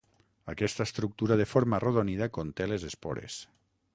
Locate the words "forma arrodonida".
1.51-2.31